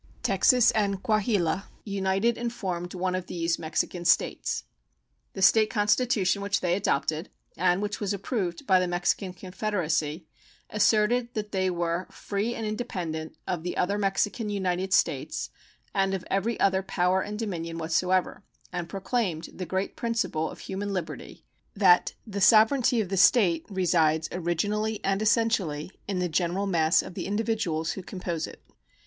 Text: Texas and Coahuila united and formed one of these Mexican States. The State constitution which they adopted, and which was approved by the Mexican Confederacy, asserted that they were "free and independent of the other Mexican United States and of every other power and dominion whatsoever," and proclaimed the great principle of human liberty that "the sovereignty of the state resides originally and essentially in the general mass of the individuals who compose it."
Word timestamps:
Texas 0.23 0.71
and 0.71 1.03
Coahuila 1.03 1.65
united 1.85 2.35
and 2.35 2.51
formed 2.51 2.95
one 2.95 3.13
of 3.13 3.27
these 3.27 3.59
Mexican 3.59 4.03
States. 4.03 4.63
The 5.33 5.43
State 5.43 5.69
constitution 5.69 6.41
which 6.41 6.59
they 6.61 6.73
adopted, 6.75 7.29
and 7.55 7.83
which 7.83 7.99
was 7.99 8.11
approved 8.11 8.65
by 8.65 8.79
the 8.79 8.87
Mexican 8.87 9.31
Confederacy, 9.31 10.25
asserted 10.71 11.31
that 11.35 11.51
they 11.51 11.69
were 11.69 12.07
"free 12.09 12.55
and 12.55 12.65
independent 12.65 13.35
of 13.45 13.61
the 13.61 13.77
other 13.77 13.99
Mexican 13.99 14.49
United 14.49 14.91
States 14.91 15.51
and 15.93 16.15
of 16.15 16.25
every 16.31 16.59
other 16.59 16.81
power 16.81 17.21
and 17.21 17.37
dominion 17.37 17.77
whatsoever," 17.77 18.41
and 18.73 18.89
proclaimed 18.89 19.49
the 19.53 19.67
great 19.67 19.95
principle 19.95 20.49
of 20.49 20.61
human 20.61 20.93
liberty 20.93 21.45
that 21.75 22.15
"the 22.25 22.41
sovereignty 22.41 23.01
of 23.01 23.09
the 23.09 23.17
state 23.17 23.67
resides 23.69 24.27
originally 24.31 24.99
and 25.03 25.21
essentially 25.21 25.91
in 26.07 26.17
the 26.17 26.27
general 26.27 26.65
mass 26.65 27.03
of 27.03 27.13
the 27.13 27.27
individuals 27.27 27.91
who 27.91 28.01
compose 28.01 28.47
it." 28.47 28.63